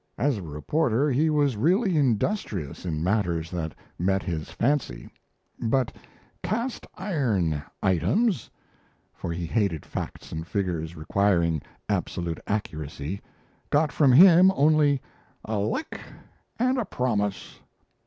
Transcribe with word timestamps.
As 0.17 0.37
a 0.39 0.41
reporter, 0.41 1.11
he 1.11 1.29
was 1.29 1.55
really 1.55 1.95
industrious 1.95 2.87
in 2.87 3.03
matters 3.03 3.51
that 3.51 3.75
met 3.99 4.23
his 4.23 4.49
fancy; 4.49 5.07
but 5.59 5.95
"cast 6.41 6.87
iron 6.95 7.61
items" 7.83 8.49
for 9.13 9.31
he 9.31 9.45
hated 9.45 9.85
facts 9.85 10.31
and 10.31 10.47
figures 10.47 10.95
requiring 10.95 11.61
absolute 11.87 12.39
accuracy 12.47 13.21
got 13.69 13.91
from 13.91 14.11
him 14.11 14.51
only 14.55 14.99
"a 15.45 15.59
lick 15.59 16.01
and 16.57 16.79
a 16.79 16.85
promise." 16.85 17.59